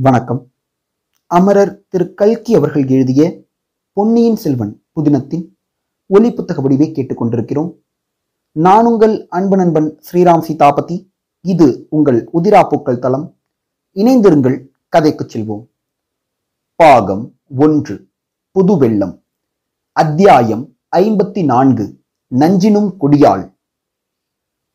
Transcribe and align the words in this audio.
வணக்கம். 0.00 0.52
அமரர் 1.26 1.84
திரு. 1.88 2.14
கல்கி 2.14 2.54
அவர்கள் 2.54 2.88
எழுதிய 2.88 3.42
பொன்னியின் 3.92 4.36
செல்வன் 4.36 4.84
புதினத்தின் 4.96 5.48
ஒலி 6.06 6.32
புத்தக 6.32 6.62
வடிவை 6.62 6.92
கேட்டுக்கொண்டிருக்கிறோம். 6.92 7.74
நான் 8.52 8.84
உங்கள் 8.84 9.28
அன்பு 9.28 9.56
நண்பன் 9.56 10.02
ஸ்ரீராம் 10.12 10.40
சீதாபதி. 10.40 11.12
இது 11.40 11.86
உங்கள் 11.90 12.30
உதிராப்பூக்கள் 12.34 12.98
தளம். 12.98 13.40
இணைந்திருங்கள் 13.94 14.66
கதைக்குச் 14.96 15.36
செல்வோம். 15.36 15.66
பாகம் 16.74 17.40
ஒன்று. 17.58 18.08
புது 18.50 18.76
வெள்ளம் 18.76 19.24
அத்தியாயம் 19.92 20.78
ஐம்பத்தி 20.96 21.44
நான்கு. 21.44 22.02
நஞ்சினும் 22.34 22.96
கொடியாள். 23.00 23.54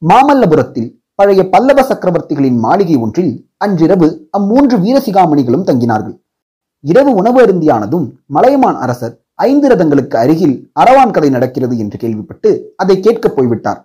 மாமல்லபுரத்தில் 0.10 1.03
பழைய 1.16 1.50
பல்லவ 1.50 1.80
சக்கரவர்த்திகளின் 1.82 2.58
மாளிகை 2.58 2.96
ஒன்றில் 2.96 3.48
அன்றிரவு 3.58 4.30
அம்மூன்று 4.38 4.78
வீரசிகாமணிகளும் 4.86 5.66
தங்கினார்கள். 5.70 6.16
இரவு 6.80 7.12
உணவு 7.14 7.40
அருந்தியானதும் 7.46 8.06
மலையமான் 8.26 8.76
அரசர் 8.76 9.14
ஐந்து 9.34 9.68
ரதங்களுக்கு 9.70 10.16
அருகில் 10.16 10.72
அரவான் 10.80 11.12
கதை 11.12 11.30
நடக்கிறது 11.30 11.78
என்று 11.78 11.98
கேள்விப்பட்டு 11.98 12.74
அதை 12.76 13.00
கேட்கப் 13.00 13.36
போய்விட்டார். 13.36 13.80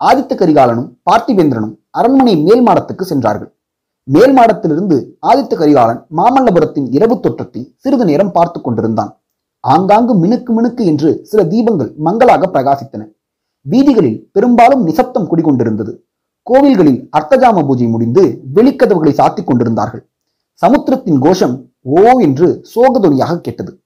ஆதித்த 0.00 0.32
கரிகாலனும் 0.34 0.88
பார்த்திவேந்திரனும் 1.10 1.74
அரண்மனை 1.90 2.36
மேல் 2.36 2.66
மாடத்துக்கு 2.66 3.02
சென்றார்கள். 3.02 3.52
மேல் 4.02 4.34
மாடத்திலிருந்து 4.38 4.96
ஆதித்த 5.26 5.54
கரிகாலன் 5.56 6.06
மாமல்லபுரத்தின் 6.16 6.88
இரவு 6.90 7.20
தோற்றத்தை 7.20 7.74
சிறிது 7.76 8.04
நேரம் 8.04 8.32
பார்த்து 8.32 8.60
கொண்டிருந்தான். 8.60 9.12
ஆங்காங்கு 9.64 10.14
மினுக்கு 10.24 10.52
மினுக்கு 10.58 10.84
என்று 10.84 11.20
சில 11.24 11.42
தீபங்கள் 11.44 11.90
மங்களாக 11.96 12.46
பிரகாசித்தன. 12.46 13.02
வீதிகளில் 13.66 14.20
பெரும்பாலும் 14.32 14.82
நிசப்தம் 14.82 15.28
குடிகொண்டிருந்தது. 15.30 15.92
கோவில்களில் 16.50 17.08
அர்த்தஜாம 17.18 17.66
பூஜை 17.66 17.86
முடிந்து 17.86 18.42
வெளிக்கதவுகளை 18.54 19.12
சாத்திக் 19.20 19.44
கொண்டிருந்தார்கள். 19.44 20.08
சமுத்திரத்தின் 20.52 21.18
கோஷம் 21.18 21.70
ஓ 21.80 22.18
என்று 22.18 22.64
சோகதொனியாக 22.74 23.40
கேட்டது. 23.40 23.80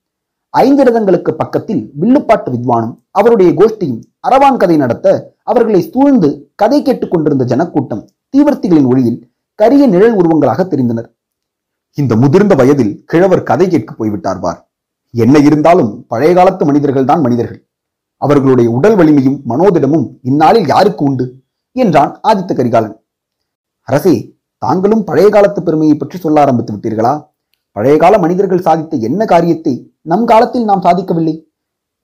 ஐந்து 0.49 0.85
ரதங்களுக்கு 0.85 1.31
பக்கத்தில் 1.31 1.93
வில்லுப்பாட்டு 2.01 2.53
வித்வானும் 2.53 2.95
அவருடைய 3.11 3.53
கோஷ்டியும் 3.53 4.01
அரவான் 4.29 4.57
கதை 4.57 4.77
நடத்த 4.77 5.35
அவர்களை 5.43 5.81
சூழ்ந்து 5.83 6.53
கதை 6.55 6.83
கேட்டுக் 6.83 7.11
கொண்டிருந்த 7.11 7.45
ஜனக்கூட்டம் 7.45 8.09
தீவர்த்திகளின் 8.37 8.87
ஒளியில் 8.87 9.33
கரிய 9.55 9.87
நிழல் 9.87 10.17
உருவங்களாக 10.17 10.65
தெரிந்தனர். 10.65 11.09
இந்த 11.95 12.17
முதிர்ந்த 12.17 12.55
வயதில் 12.55 13.05
கிழவர் 13.05 13.43
கதை 13.43 13.69
கேட்க 13.69 13.95
போய்விட்டார் 13.95 14.39
பார். 14.39 14.71
என்ன 15.11 15.39
இருந்தாலும் 15.39 16.05
பழைய 16.09 16.35
காலத்து 16.35 16.65
மனிதர்கள் 16.65 17.05
தான் 17.05 17.21
மனிதர்கள். 17.21 17.67
அவர்களுடைய 18.17 18.71
உடல் 18.71 18.95
வலிமையும் 18.95 19.41
மனோதிடமும் 19.49 20.07
இந்நாளில் 20.23 20.67
யாருக்கு 20.67 21.05
உண்டு? 21.05 21.42
என்றான் 21.77 22.13
ஆதித்த 22.29 22.53
கரிகாலன். 22.57 22.97
அரசே 23.89 24.15
தாங்களும் 24.63 25.05
பழைய 25.07 25.29
காலத்து 25.29 25.61
பெருமையை 25.63 25.95
பற்றி 25.97 26.17
சொல்ல 26.19 26.43
ஆரம்பித்து 26.43 26.73
விட்டீர்களா? 26.75 27.13
பழைய 27.77 27.95
கால 28.03 28.15
மனிதர்கள் 28.25 28.67
சாதித்த 28.67 28.99
என்ன 29.09 29.25
காரியத்தை 29.33 29.73
நம் 30.11 30.27
காலத்தில் 30.31 30.69
நாம் 30.71 30.85
சாதிக்கவில்லை? 30.87 31.35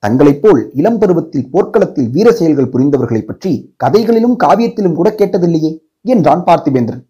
தங்களைப் 0.03 0.41
போல் 0.43 0.61
இளம் 0.81 0.99
பருவத்தில் 1.01 1.49
போர்க்களத்தில் 1.53 2.09
வீர 2.15 2.29
செயல்கள் 2.39 2.71
புரிந்தவர்களை 2.73 3.23
பற்றி 3.25 3.53
கதைகளிலும் 3.83 4.37
காவியத்திலும் 4.45 4.97
கூட 4.99 5.09
கேட்டதில்லையே 5.19 5.71
என்றான் 6.15 6.45
பார்த்திபேந்திரன். 6.49 7.03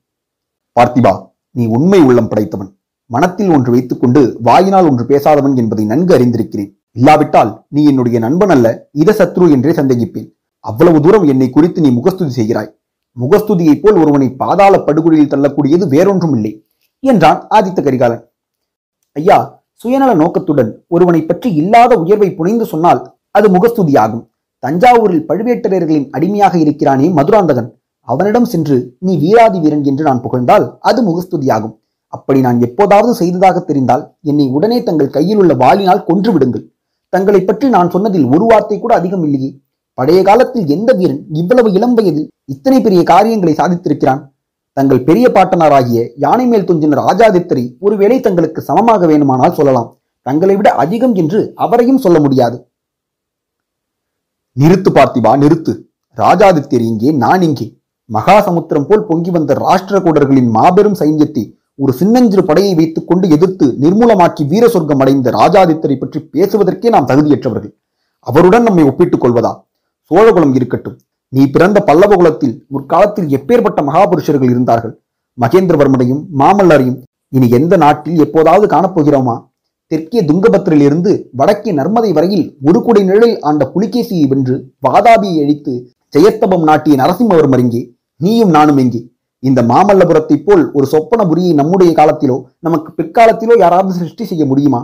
பார்த்திபா 0.76 1.12
நீ 1.54 1.64
உண்மை 1.76 2.00
உள்ளம் 2.08 2.30
படைத்தவன். 2.32 2.70
மனத்தில் 3.10 3.52
ஒன்று 3.56 3.70
வைத்துக்கொண்டு 3.74 4.22
வாயினால் 4.48 4.88
ஒன்று 4.90 5.04
பேசாதவன் 5.04 5.54
என்பதை 5.62 5.84
நன்கு 5.92 6.12
அறிந்திருக்கிறேன். 6.16 6.70
இல்லாவிட்டால் 6.96 7.52
நீ 7.74 7.80
என்னுடைய 7.84 8.18
நண்பன் 8.26 8.52
அல்ல 8.54 8.66
இத 9.02 9.14
சத்ரு 9.20 9.46
என்றே 9.56 9.72
சந்தேகிப்பேன். 9.80 10.28
அவ்வளவு 10.64 10.98
தூரம் 11.04 11.26
என்னை 11.32 11.48
குறித்து 11.50 11.78
நீ 11.84 11.90
முகஸ்துதி 11.98 12.32
செய்கிறாய். 12.38 12.70
முகஸ்துதியைப் 13.16 13.82
போல் 13.82 14.00
ஒருவனை 14.02 14.28
பாதாள 14.40 14.74
படுகொலியில் 14.86 15.30
தள்ளக்கூடியது 15.32 15.84
வேறொன்றும் 15.94 16.34
இல்லை 16.38 16.52
என்றான் 17.04 17.40
ஆதித்த 17.56 17.80
கரிகாலன். 17.86 18.22
ஐயா 19.16 19.38
சுயநல 19.82 20.12
நோக்கத்துடன் 20.22 20.70
ஒருவனை 20.94 21.20
பற்றி 21.26 21.48
இல்லாத 21.60 21.92
உயர்வை 22.04 22.30
புனைந்து 22.38 22.64
சொன்னால் 22.72 23.00
அது 23.38 23.46
முகஸ்துதியாகும். 23.56 24.24
தஞ்சாவூரில் 24.62 25.26
பழுவேட்டரையர்களின் 25.28 26.08
அடிமையாக 26.16 26.54
இருக்கிறானே 26.64 27.08
மதுராந்தகன். 27.18 27.68
அவனிடம் 28.08 28.48
சென்று 28.52 28.76
நீ 29.06 29.12
வீராதி 29.22 29.58
வீரன் 29.64 29.84
என்று 29.90 30.02
நான் 30.08 30.22
புகழ்ந்தால் 30.24 30.66
அது 30.90 31.00
முகஸ்துதியாகும். 31.08 31.74
அப்படி 32.12 32.40
நான் 32.46 32.58
எப்போதாவது 32.66 33.12
செய்ததாக 33.20 33.56
தெரிந்தால் 33.68 34.04
என்னை 34.30 34.46
உடனே 34.56 34.78
தங்கள் 34.88 35.14
கையில் 35.16 35.40
உள்ள 35.42 35.54
வாளினால் 35.62 36.06
கொன்று 36.08 36.30
விடுங்கள். 36.34 36.64
தங்களை 37.12 37.40
பற்றி 37.42 37.66
நான் 37.74 37.92
சொன்னதில் 37.94 38.26
ஒரு 38.34 38.44
வார்த்தை 38.50 38.78
கூட 38.78 38.92
அதிகம் 39.00 39.24
இல்லையே 39.26 39.50
பழைய 39.98 40.20
காலத்தில் 40.26 40.66
எந்த 40.74 40.90
வீரன் 40.98 41.22
இவ்வளவு 41.40 41.68
இளம் 41.76 41.94
வயதில் 41.98 42.26
இத்தனை 42.52 42.78
பெரிய 42.80 43.00
காரியங்களை 43.12 43.54
சாதித்திருக்கிறான்? 43.60 44.20
தங்கள் 44.76 45.06
பெரிய 45.08 45.26
பாட்டனாராகிய 45.36 46.00
யானை 46.24 46.44
மேல் 46.46 46.66
துஞ்சின 46.68 46.98
ராஜாதித்தரை 47.04 47.64
ஒருவேளை 47.86 48.18
தங்களுக்கு 48.26 48.60
சமமாக 48.68 49.06
வேணுமானால் 49.10 49.56
சொல்லலாம். 49.58 49.88
தங்களை 50.26 50.54
விட 50.56 50.68
அதிகம் 50.82 51.14
என்று 51.14 51.40
அவரையும் 51.64 52.02
சொல்ல 52.04 52.18
முடியாது. 52.24 52.56
நிறுத்து 54.56 54.90
பார்த்திபா 54.98 55.32
நிறுத்து. 55.42 55.72
ராஜாதித்யர் 56.18 56.86
இங்கே 56.90 57.10
நான் 57.24 57.42
இங்கே. 57.48 57.66
மகாசமுத்திரம் 58.10 58.86
போல் 58.88 59.06
பொங்கி 59.08 59.30
வந்த 59.30 59.52
ராஷ்டிரகூடர்களின் 59.66 60.50
மாபெரும் 60.56 60.98
சைன்யத்தை 61.00 61.44
ஒரு 61.82 61.92
சின்னஞ்சிறு 61.92 62.42
படையை 62.44 62.72
வைத்துக் 62.78 63.08
கொண்டு 63.08 63.26
எதிர்த்து 63.36 63.66
நிர்மூலமாக்கி 63.82 64.44
வீர 64.52 64.64
சொர்க்கம் 64.74 65.02
அடைந்த 65.02 65.30
ராஜாதித்தரை 65.30 65.96
பற்றி 65.98 66.20
பேசுவதற்கே 66.34 66.88
நாம் 66.94 67.08
தகுதியற்றவர்கள். 67.10 67.72
அவருடன் 68.26 68.66
நம்மை 68.68 68.84
ஒப்பிட்டுக் 68.90 69.24
கொள்வதா? 69.24 69.52
சோழகுலம் 70.10 70.54
இருக்கட்டும். 70.58 70.96
நீ 71.32 71.42
பிறந்த 71.54 71.78
பல்லவ 71.88 72.12
குலத்தில் 72.20 72.54
முற்காலத்தில் 72.74 73.28
எப்பேற்பட்ட 73.36 73.80
மகாபுருஷர்கள் 73.88 74.52
இருந்தார்கள்? 74.52 74.94
மகேந்திரவர்மனையும் 75.38 76.22
மாமல்லரையும் 76.40 76.98
இனி 77.36 77.46
எந்த 77.58 77.74
நாட்டில் 77.82 78.22
எப்போதாவது 78.24 78.66
காணப்போகிறோமா? 78.74 79.36
தெற்கே 79.92 80.20
துங்கபத்திரில் 80.28 80.84
இருந்து 80.86 81.12
வடக்கே 81.40 81.70
நர்மதை 81.78 82.10
வரையில் 82.16 82.46
ஒரு 82.68 82.78
குடை 82.86 83.02
நிழலில் 83.10 83.36
ஆண்ட 83.48 83.64
புலிகேசியை 83.74 84.24
வென்று 84.32 84.56
வாதாபியை 84.86 85.36
அழித்து 85.44 85.74
ஜெயஸ்தபம் 86.14 86.64
நாட்டிய 86.70 86.94
நரசிம்மவர்மர் 87.02 87.62
இங்கே 87.64 87.82
நீயும் 88.20 88.52
நானும் 88.56 88.80
எங்கே? 88.82 89.00
இந்த 89.42 89.60
மாமல்லபுரத்தைப் 89.70 90.44
போல் 90.46 90.64
ஒரு 90.76 90.86
சொப்பனபுரியை 90.92 91.52
நம்முடைய 91.60 91.90
காலத்திலோ 91.98 92.36
நமக்கு 92.66 92.90
பிற்காலத்திலோ 92.98 93.56
யாராவது 93.64 93.92
சிருஷ்டி 94.00 94.24
செய்ய 94.30 94.44
முடியுமா? 94.50 94.80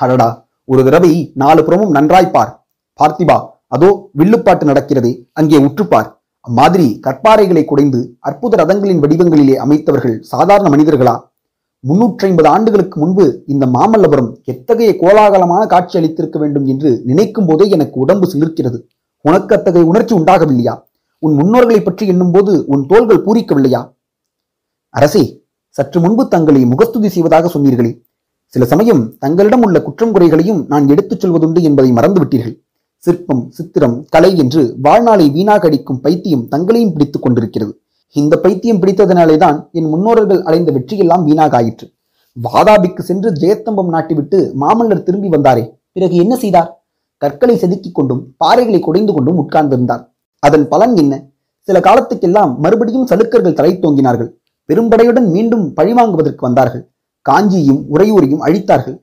அடடா 0.00 0.28
ஒரு 0.68 0.82
தடவை 0.86 1.12
நாலு 1.42 1.60
புறமும் 1.66 1.94
நன்றாய்ப்பார் 1.96 2.52
பார்த்திபா 2.98 3.38
அதோ 3.76 3.90
வில்லுப்பாட்டு 4.18 4.64
நடக்கிறது. 4.70 5.10
அங்கே 5.40 5.58
உற்றுப்பார். 5.66 6.10
அம்மாதிரி 6.48 6.88
கற்பாறைகளை 7.06 7.62
குடைந்து 7.70 8.00
அற்புத 8.28 8.56
ரதங்களின் 8.60 9.00
வடிவங்களிலே 9.04 9.54
அமைத்தவர்கள் 9.64 10.16
சாதாரண 10.32 10.66
மனிதர்களா? 10.74 11.14
முன்னூற்றி 11.84 12.24
ஐம்பது 12.28 12.48
ஆண்டுகளுக்கு 12.52 12.96
முன்பு 13.00 13.24
இந்த 13.52 13.64
மாமல்லபுரம் 13.74 14.30
எத்தகைய 14.52 14.90
கோலாகலமான 15.00 15.62
காட்சி 15.72 15.94
அளித்திருக்க 15.98 16.36
வேண்டும் 16.42 16.66
என்று 16.72 16.90
நினைக்கும் 17.10 17.48
போதே 17.48 17.66
எனக்கு 17.76 17.96
உடம்பு 18.04 18.26
சிலிர்க்கிறது. 18.32 18.78
உனக்கு 19.24 19.52
அத்தகைய 19.56 19.86
உணர்ச்சி 19.90 20.14
உண்டாகவில்லையா? 20.18 20.74
உன் 21.22 21.34
முன்னோர்களை 21.40 21.80
பற்றி 21.84 22.04
எண்ணும் 22.12 22.32
போது 22.34 22.52
உன் 22.72 22.84
தோள்கள் 22.90 23.24
பூரிக்கவில்லையா? 23.26 23.80
அரசே 24.94 25.24
சற்று 25.76 25.98
முன்பு 26.04 26.24
தங்களை 26.34 26.62
முகஸ்துதி 26.72 27.08
செய்வதாக 27.14 27.50
சொன்னீர்களே. 27.54 27.92
சில 28.54 28.64
சமயம் 28.72 29.02
தங்களிடம் 29.24 29.64
உள்ள 29.66 29.76
குற்றம் 29.86 30.14
குறைகளையும் 30.14 30.60
நான் 30.72 30.86
எடுத்துச் 30.94 31.22
சொல்வதுண்டு 31.22 31.62
என்பதை 31.68 31.90
மறந்துவிட்டீர்கள். 31.98 32.54
சிற்பம் 33.06 33.42
சித்திரம் 33.56 33.96
கலை 34.14 34.30
என்று 34.42 34.62
வாழ்நாளை 34.84 35.30
வீணாக 35.34 35.66
அடிக்கும் 35.68 36.00
பைத்தியம் 36.04 36.46
தங்களையும் 36.52 36.94
பிடித்துக் 36.94 37.24
கொண்டிருக்கிறது. 37.24 37.72
இந்த 38.16 38.34
பைத்தியம் 38.44 38.80
பிடித்ததனாலே 38.82 39.36
தான் 39.36 39.58
என் 39.72 39.88
முன்னோர்கள் 39.92 40.40
அடைந்த 40.42 40.70
வெற்றியெல்லாம் 40.76 41.24
வீணாக 41.24 41.56
ஆயிற்று 41.56 41.86
வாதாபிக்கு 42.36 43.02
சென்று 43.10 43.28
ஜெயத்தம்பம் 43.42 43.92
நாட்டிவிட்டு 43.94 44.38
மாமல்லர் 44.62 45.02
திரும்பி 45.02 45.28
வந்தாரே. 45.28 45.64
பிறகு 45.92 46.14
என்ன 46.16 46.34
செய்தார்? 46.36 46.68
கற்களை 47.22 47.54
செதுக்கிக் 47.56 47.96
கொண்டும் 47.98 48.22
பாறைகளை 48.44 48.80
குடைந்து 48.80 49.12
கொண்டும் 49.12 49.38
உட்கார்ந்திருந்தார். 49.42 50.02
அதன் 50.38 50.66
பலன் 50.68 50.96
என்ன? 50.96 51.14
சில 51.68 51.78
காலத்துக்கெல்லாம் 51.80 52.52
மறுபடியும் 52.58 53.06
சலுக்கர்கள் 53.06 53.58
தலை 53.60 53.72
தோங்கினார்கள். 53.82 54.30
பெரும்படையுடன் 54.68 55.28
மீண்டும் 55.36 55.64
பழிவாங்குவதற்கு 55.76 56.44
வந்தார்கள். 56.48 56.84
காஞ்சியும் 57.26 57.80
உறையூரையும் 57.94 58.44
அழித்தார்கள். 58.46 58.96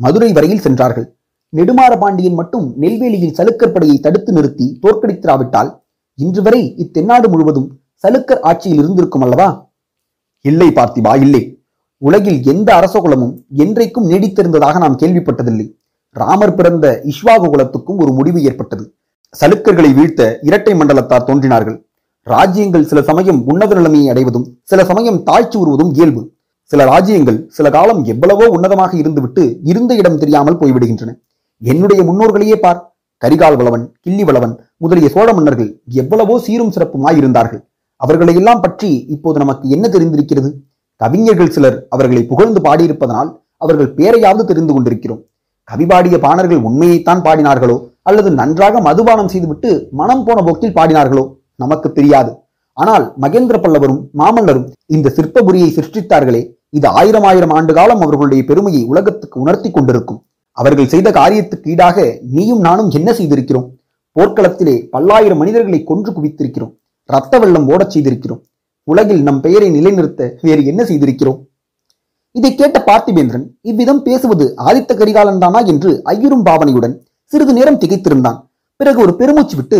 மதுரை 0.00 0.32
வரையில் 0.32 0.64
சென்றார்கள். 0.66 1.06
நெடுமாற 1.52 1.92
பாண்டியன் 2.02 2.36
மட்டும் 2.40 2.66
நெல்வேலியில் 2.82 3.36
சலுக்கர் 3.38 3.72
படையை 3.74 3.96
தடுத்து 4.00 4.30
நிறுத்தி 4.32 4.66
தோற்கடித்திராவிட்டால் 4.82 5.70
இன்று 6.18 6.42
வரை 6.46 6.60
இத்தென்னாடு 6.82 7.26
முழுவதும் 7.32 7.68
சலுக்கர் 8.04 8.42
ஆட்சியில் 8.50 8.80
இருந்திருக்கும் 8.82 9.24
அல்லவா? 9.26 9.48
இல்லை 10.44 10.68
பார்த்திபா 10.78 11.12
இல்லை. 11.24 11.42
உலகில் 12.02 12.38
எந்த 12.52 12.68
அரசகுலமும் 12.78 13.34
என்றைக்கும் 13.62 14.06
நீடித்திருந்ததாக 14.10 14.78
நாம் 14.84 14.98
கேள்விப்பட்டதில்லை. 15.00 15.66
ராமர் 16.16 16.56
பிறந்த 16.58 16.86
இஷ்வாகு 17.10 17.48
குலத்துக்கும் 17.52 18.00
ஒரு 18.02 18.12
முடிவு 18.18 18.40
ஏற்பட்டது. 18.48 18.84
சலுக்கர்களை 19.34 19.90
வீழ்த்த 19.98 20.22
இரட்டை 20.48 20.74
மண்டலத்தார் 20.80 21.26
தோன்றினார்கள். 21.28 21.76
ராஜ்யங்கள் 22.26 22.88
சில 22.90 23.00
சமயம் 23.08 23.40
உன்னத 23.50 23.74
நிலைமையை 23.78 24.08
அடைவதும் 24.12 24.46
சில 24.70 24.80
சமயம் 24.90 25.20
தாழ்ச்சி 25.28 25.56
உருவதும் 25.62 25.92
இயல்பு. 25.98 26.22
சில 26.70 26.84
ராஜ்யங்கள் 26.92 27.38
சில 27.56 27.66
காலம் 27.76 28.02
எவ்வளவோ 28.12 28.46
உன்னதமாக 28.56 28.92
இருந்துவிட்டு 29.02 29.44
இருந்த 29.70 29.92
இடம் 30.00 30.18
தெரியாமல் 30.22 30.58
போய்விடுகின்றன. 30.60 31.12
என்னுடைய 31.62 32.00
முன்னோர்களையே 32.08 32.56
பார். 32.64 32.78
கரிகால் 33.22 33.56
வளவன் 33.60 33.84
கிள்ளி 34.04 34.24
வளவன் 34.24 34.52
முதலிய 34.76 35.08
சோழ 35.14 35.28
மன்னர்கள் 35.32 35.70
எவ்வளவோ 36.02 36.34
சீரும் 36.46 36.72
சிறப்புமாய் 36.76 37.18
இருந்தார்கள் 37.20 37.60
அவர்களையெல்லாம் 38.00 38.62
பற்றி 38.64 38.90
இப்போது 39.14 39.38
நமக்கு 39.42 39.68
என்ன 39.68 39.86
தெரிந்திருக்கிறது? 39.88 40.50
கவிஞர்கள் 41.00 41.52
சிலர் 41.56 41.76
அவர்களை 41.88 42.22
புகழ்ந்து 42.30 42.60
பாடியிருப்பதனால் 42.66 43.30
அவர்கள் 43.56 43.90
பேரையாவது 43.98 44.44
தெரிந்து 44.44 44.72
கொண்டிருக்கிறோம். 44.72 45.20
கவி 45.68 45.86
பாடிய 45.86 46.16
பாணர்கள் 46.18 46.62
உண்மையைத்தான் 46.68 47.24
பாடினார்களோ? 47.26 47.76
அல்லது 48.02 48.30
நன்றாக 48.30 48.80
மதுபானம் 48.80 49.30
செய்துவிட்டு 49.32 49.70
மனம் 50.00 50.24
போன 50.24 50.38
போக்கில் 50.46 50.76
பாடினார்களோ? 50.78 51.24
நமக்கு 51.56 51.88
தெரியாது. 51.92 52.32
ஆனால் 52.72 53.04
மகேந்திர 53.22 53.56
பல்லவரும் 53.60 54.00
மாமல்லரும் 54.18 54.66
இந்த 54.86 55.12
சிற்பபுரியை 55.16 55.68
சிருஷ்டித்தார்களே. 55.76 56.42
இது 56.70 56.88
ஆயிரம் 56.88 57.26
ஆயிரம் 57.30 57.50
ஆண்டு 57.50 57.72
காலம் 57.74 58.00
அவர்களுடைய 58.00 58.42
பெருமையை 58.50 58.82
உலகத்துக்கு 58.84 59.36
உணர்த்தி 59.40 59.70
கொண்டிருக்கும். 59.70 60.20
அவர்கள் 60.52 60.88
செய்த 60.92 61.10
காரியத்துக்கு 61.10 61.68
ஈடாக 61.72 62.20
நீயும் 62.22 62.60
நானும் 62.60 62.90
என்ன 62.90 63.12
செய்திருக்கிறோம்? 63.12 63.66
போர்க்களத்திலே 64.16 64.88
பல்லாயிரம் 64.90 65.38
மனிதர்களை 65.38 65.84
கொன்று 65.84 66.10
குவித்திருக்கிறோம். 66.12 66.72
ரத்த 67.04 67.38
வெள்ளம் 67.38 67.68
ஓடச் 67.68 67.94
செய்திருக்கிறோம். 67.94 68.40
உலகில் 68.84 69.22
நம் 69.22 69.40
பெயரை 69.40 69.70
நிலைநிறுத்த 69.70 70.36
வேறு 70.42 70.64
என்ன 70.64 70.82
செய்திருக்கிறோம்? 70.84 71.38
இதை 72.30 72.54
கேட்ட 72.54 72.84
பார்த்திபேந்திரன் 72.86 73.46
இவ்விதம் 73.60 74.02
பேசுவது 74.02 74.54
ஆதித்த 74.56 74.94
கரிகாலன் 74.96 75.38
தானா 75.38 75.60
என்று 75.60 76.00
ஐயரும் 76.04 76.44
பாவனையுடன் 76.44 76.94
சிறிது 77.24 77.52
நேரம் 77.52 77.78
திகைத்திருந்தான். 77.78 78.38
பிறகு 78.76 79.00
ஒரு 79.00 79.14
பெருமூச்சு 79.14 79.56
விட்டு 79.56 79.78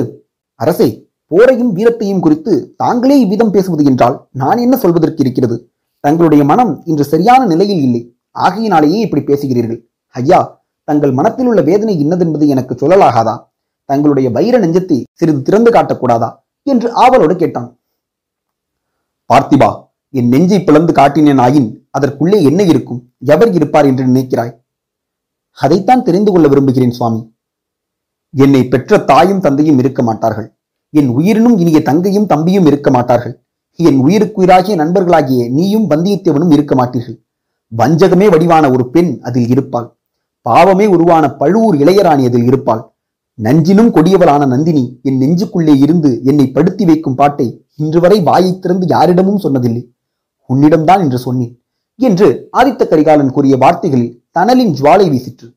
அரசே 0.55 1.11
போரையும் 1.31 1.73
வீரத்தையும் 1.76 2.20
குறித்து 2.20 2.75
தாங்களே 2.76 3.20
இவ்விதம் 3.20 3.50
பேசுவது 3.50 3.84
என்றால் 3.84 4.16
நான் 4.31 4.58
என்ன 4.58 4.76
சொல்வதற்கு 4.76 5.23
இருக்கிறது? 5.25 5.56
தங்களுடைய 6.00 6.44
மனம் 6.44 6.82
இன்று 6.84 7.05
சரியான 7.05 7.46
நிலையில் 7.46 7.82
இல்லை. 7.82 8.02
ஆகையினாலேயே 8.31 8.99
இப்படி 8.99 9.23
பேசுகிறீர்கள். 9.23 9.81
ஐயா 10.08 10.60
தங்கள் 10.90 11.12
மனத்தில் 11.12 11.46
உள்ள 11.46 11.60
வேதனை 11.60 11.94
இன்னதென்பது 12.04 12.46
எனக்கு 12.46 12.75
சொல்லலாகாதா? 12.75 13.34
தங்களுடைய 13.84 14.31
வைர 14.31 14.58
நெஞ்சத்தை 14.58 14.96
சிறிது 15.12 15.42
திறந்து 15.42 15.70
காட்டக்கூடாதா? 15.70 16.31
என்று 16.62 16.88
ஆவலோடு 16.94 17.37
கேட்டான். 17.37 17.69
பார்த்திபா 19.31 19.69
என் 20.10 20.28
நெஞ்சை 20.28 20.64
பிளந்து 20.64 20.92
காட்டினேன் 20.92 21.42
ஆயின் 21.46 21.69
அதற்குள்ளே 21.90 22.42
என்ன 22.42 22.62
இருக்கும்? 22.62 23.00
எவர் 23.25 23.52
இருப்பார் 23.52 23.84
என்று 23.84 24.04
நினைக்கிறாய்? 24.06 24.52
அதைத்தான் 25.58 26.02
தெரிந்து 26.02 26.32
கொள்ள 26.32 26.48
விரும்புகிறேன் 26.48 26.90
சுவாமி. 26.90 27.20
என்னை 28.34 28.62
பெற்ற 28.64 28.98
தாயும் 28.98 29.40
தந்தையும் 29.40 29.78
இருக்க 29.78 30.02
மாட்டார்கள். 30.02 30.48
என் 30.90 31.08
உயிரினும் 31.08 31.56
இனிய 31.58 31.82
தங்கையும் 31.82 32.26
தம்பியும் 32.26 32.66
இருக்க 32.66 32.90
மாட்டார்கள். 32.90 33.34
என் 33.75 33.98
உயிருக்குயிராகிய 34.06 34.76
நண்பர்களாகிய 34.82 35.50
நீயும் 35.50 35.90
வந்தியத்தேவனும் 35.90 36.52
இருக்க 36.52 36.75
மாட்டீர்கள். 36.75 37.19
வஞ்சகமே 37.76 38.28
வடிவான 38.31 38.70
ஒரு 38.70 38.90
பெண் 38.90 39.19
அதில் 39.22 39.48
இருப்பாள். 39.48 39.88
பாவமே 40.46 40.87
உருவான 40.94 41.25
பழுவூர் 41.40 41.76
இளையராணி 41.82 42.25
அதில் 42.28 42.46
இருப்பாள். 42.50 42.82
நஞ்சினும் 43.38 43.90
கொடியவளான 43.96 44.46
நந்தினி 44.46 44.84
என் 45.08 45.20
நெஞ்சுக்குள்ளே 45.22 45.75
இருந்து 45.84 46.10
என்னை 46.31 46.46
படுத்தி 46.56 46.84
வைக்கும் 46.90 47.16
பாட்டை 47.20 47.46
இன்று 47.82 48.00
வரை 48.04 48.19
வாயை 48.28 48.52
திறந்து 48.58 48.87
யாரிடமும் 48.94 49.42
சொன்னதில்லை. 49.44 49.82
உன்னிடம்தான் 50.50 51.02
என்று 51.04 51.19
சொன்னேன் 51.26 51.52
என்று 51.98 52.28
ஆதித்த 52.58 52.82
கரிகாலன் 52.90 53.34
கூறிய 53.37 53.54
வார்த்தைகளில் 53.62 54.14
தனலின் 54.38 54.72
ஜுவாலை 54.78 55.06
வீசிற்று. 55.12 55.48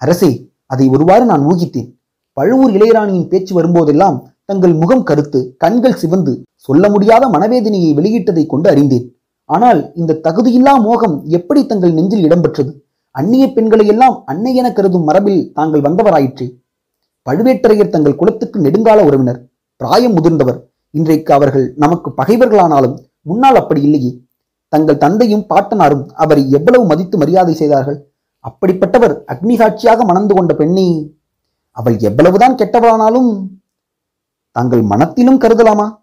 அரசே 0.00 0.30
அதை 0.72 0.86
ஒருவாறு 0.94 1.24
நான் 1.30 1.46
ஊகித்தேன். 1.50 1.88
பழுவூர் 2.36 2.74
இளையராணியின் 2.76 3.28
பேச்சு 3.30 3.52
வரும்போதெல்லாம் 3.58 4.18
தங்கள் 4.50 4.74
முகம் 4.82 5.06
கருத்து 5.08 5.40
கண்கள் 5.62 5.98
சிவந்து 6.02 6.32
சொல்ல 6.66 6.84
முடியாத 6.94 7.24
மனவேதனையை 7.34 7.90
வெளியிட்டதை 7.98 8.44
கொண்டு 8.52 8.68
அறிந்தேன். 8.70 9.06
ஆனால் 9.50 9.80
இந்த 10.00 10.18
தகுதியில்லா 10.26 10.74
மோகம் 10.86 11.16
எப்படி 11.38 11.60
தங்கள் 11.66 11.96
நெஞ்சில் 11.98 12.26
இடம்பெற்றது? 12.28 12.72
அந்நிய 13.10 13.52
பெண்களை 13.52 13.86
எல்லாம் 13.86 14.22
அன்னை 14.24 14.54
என 14.54 14.72
கருதும் 14.72 15.04
மரபில் 15.04 15.52
தாங்கள் 15.52 15.80
வந்தவராயிற்றே. 15.80 16.62
பழுவேட்டரையர் 17.28 17.88
தங்கள் 17.88 18.14
குலத்துக்கு 18.14 18.60
நெடுங்கால 18.60 19.04
உறவினர் 19.04 19.48
பிராயம் 19.76 20.16
முதிர்ந்தவர். 20.16 20.58
இன்றைக்கு 20.90 21.34
அவர்கள் 21.34 21.72
நமக்கு 21.76 22.12
பகைவர்களானாலும் 22.16 22.96
முன்னால் 23.20 23.54
அப்படி 23.54 23.82
இல்லையே. 23.82 24.22
தங்கள் 24.68 24.96
தந்தையும் 24.96 25.46
பாட்டனாரும் 25.48 26.06
அவரை 26.06 26.50
எவ்வளவு 26.50 26.84
மதித்து 26.86 27.18
மரியாதை 27.18 27.54
செய்தார்கள்? 27.54 28.12
அப்படிப்பட்டவர் 28.48 29.14
அக்னி 29.26 29.56
சாட்சியாக 29.56 30.04
மணந்து 30.04 30.34
கொண்ட 30.34 30.54
பெண்ணி. 30.54 31.18
அவள் 31.70 31.98
எவ்வளவுதான் 31.98 32.54
கெட்டவளானாலும் 32.54 33.46
தாங்கள் 34.50 34.82
மனத்திலும் 34.82 35.40
கருதலாமா? 35.40 35.98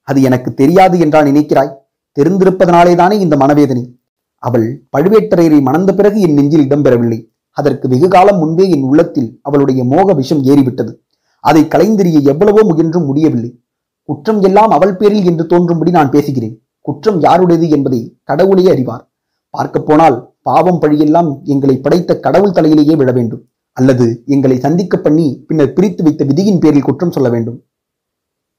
அது 0.00 0.22
எனக்கு 0.22 0.54
தெரியாது 0.54 0.98
என்றா 0.98 1.20
நினைக்கிறாய். 1.20 1.76
தெரிந்திருப்பதனாலேதானே 2.18 3.12
இந்த 3.12 3.36
மனவேதனை? 3.36 3.99
அவள் 4.40 4.84
பழுவேட்டரையரை 4.96 5.60
மணந்த 5.60 5.94
பிறகு 5.94 6.20
என் 6.20 6.32
நெஞ்சில் 6.32 6.68
இடம்பெறவில்லை. 6.68 7.18
அதற்கு 7.50 7.88
வெகு 7.88 8.08
காலம் 8.08 8.38
முன்பே 8.38 8.70
என் 8.70 8.82
உள்ளத்தில் 8.82 9.38
அவளுடைய 9.42 9.84
மோக 9.84 10.12
விஷம் 10.12 10.44
ஏறிவிட்டது. 10.44 10.92
அதை 11.40 11.62
கலைந்தெறிய 11.62 12.22
எவ்வளவோ 12.22 12.64
முயன்றும் 12.64 13.04
முடியவில்லை. 13.04 13.60
குற்றம் 14.02 14.42
எல்லாம் 14.42 14.70
அவள் 14.70 14.96
பேரில் 14.96 15.24
என்று 15.24 15.46
தோன்றும்படி 15.46 15.90
நான் 15.90 16.10
பேசுகிறேன். 16.10 16.62
குற்றம் 16.80 17.20
யாருடையது 17.20 17.68
என்பதை 17.68 18.18
கடவுளே 18.22 18.70
அறிவார். 18.70 19.12
பார்க்கப் 19.50 19.86
போனால் 19.86 20.34
பாவம் 20.42 20.80
பழியெல்லாம் 20.80 21.42
எங்களை 21.42 21.78
படைத்த 21.78 22.20
கடவுள் 22.20 22.52
தலையிலேயே 22.52 22.96
விழ 22.96 23.12
வேண்டும். 23.12 23.46
அல்லது 23.72 24.22
எங்களை 24.26 24.58
சந்திக்க 24.58 24.96
பண்ணி 24.96 25.44
பின்னர் 25.46 25.72
பிரித்து 25.72 26.02
வைத்த 26.02 26.24
விதியின் 26.24 26.58
பேரில் 26.58 26.82
குற்றம் 26.82 27.10
சொல்ல 27.10 27.28
வேண்டும். 27.28 27.62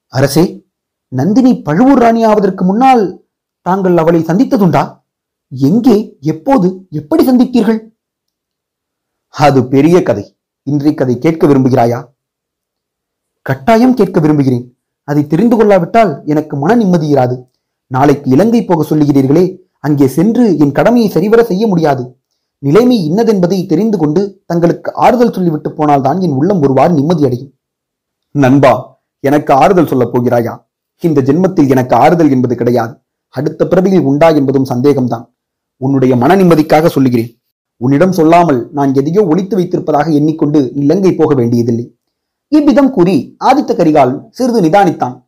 அரசே 0.07 0.65
நந்தினி 1.07 1.61
பழுவூர் 1.61 1.99
ராணி 1.99 2.23
ஆவதற்கு 2.23 2.65
முன்னால் 2.65 3.25
தாங்கள் 3.61 3.97
அவளை 3.97 4.21
சந்தித்ததுண்டா? 4.21 5.00
எங்கே 5.51 6.17
எப்போது 6.21 6.87
எப்படி 6.89 7.23
சந்தித்தீர்கள்? 7.27 7.79
அது 9.27 9.67
பெரிய 9.67 10.03
கதை. 10.03 10.37
இன்றைய 10.63 10.93
கதை 10.93 11.17
கேட்க 11.17 11.47
விரும்புகிறாயா? 11.47 11.99
கட்டாயம் 13.41 13.93
கேட்க 13.93 14.19
விரும்புகிறேன். 14.19 14.77
அதை 15.03 15.27
தெரிந்து 15.27 15.55
கொள்ளாவிட்டால் 15.57 16.21
எனக்கு 16.25 16.57
மன 16.57 16.75
நிம்மதி 16.75 17.13
இராது. 17.13 17.35
நாளைக்கு 17.87 18.29
இலங்கை 18.29 18.65
போக 18.65 18.95
சொல்லுகிறீர்களே 18.95 19.61
அங்கே 19.79 20.07
சென்று 20.07 20.57
என் 20.57 20.71
கடமையை 20.71 21.09
சரிவர 21.09 21.43
செய்ய 21.43 21.67
முடியாது. 21.67 22.19
நிலைமை 22.59 23.11
இன்னதென்பதை 23.11 23.65
தெரிந்து 23.65 23.97
கொண்டு 23.97 24.43
தங்களுக்கு 24.45 24.93
ஆறுதல் 24.93 25.33
சொல்லிவிட்டு 25.33 25.73
போனால்தான் 25.73 26.21
என் 26.21 26.31
உள்ளம் 26.31 26.61
ஒருவாறு 26.61 26.93
நிம்மதி 26.93 27.25
அடையும். 27.25 27.53
நண்பா 28.31 28.99
எனக்கு 29.19 29.53
ஆறுதல் 29.53 29.87
சொல்லப் 29.87 30.13
போகிறாயா? 30.13 30.57
இந்த 30.99 31.21
ஜென்மத்தில் 31.21 31.69
எனக்கு 31.69 31.95
ஆறுதல் 31.95 32.29
என்பது 32.29 32.55
கிடையாது. 32.55 32.93
அடுத்த 33.27 33.67
பிறவியில் 33.67 34.01
உண்டா 34.01 34.29
என்பதும் 34.29 34.69
சந்தேகம்தான். 34.69 35.25
உன்னுடைய 35.81 36.15
மன 36.15 36.35
நிம்மதிக்காக 36.35 36.85
சொல்லுகிறேன். 36.85 37.41
உன்னிடம் 37.77 38.11
சொல்லாமல் 38.11 38.69
நான் 38.71 38.93
எதையோ 38.93 39.25
ஒழித்து 39.25 39.57
வைத்திருப்பதாக 39.57 40.13
எண்ணிக்கொண்டு 40.13 40.71
இலங்கை 40.75 41.13
போக 41.13 41.33
வேண்டியதில்லை. 41.33 41.95
இவ்விதம் 42.47 42.91
கூறி 42.91 43.35
ஆதித்த 43.45 43.73
கரிகால் 43.75 44.25
சிறிது 44.29 44.61
நிதானித்தான். 44.61 45.21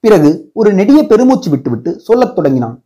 பிறகு 0.00 0.50
ஒரு 0.52 0.72
நெடிய 0.72 1.06
பெருமூச்சு 1.06 1.50
விட்டுவிட்டு 1.50 2.00
சொல்லத் 2.00 2.34
தொடங்கினான். 2.34 2.84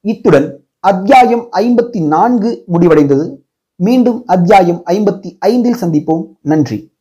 இத்துடன் 0.00 0.60
அத்தியாயம் 0.80 1.48
ஐம்பத்தி 1.52 2.06
நான்கு 2.06 2.64
முடிவடைந்தது. 2.72 3.36
மீண்டும் 3.76 4.26
அத்தியாயம் 4.26 4.82
ஐம்பத்தி 4.86 5.36
ஐந்தில் 5.38 5.80
சந்திப்போம். 5.80 6.26
நன்றி. 6.40 6.93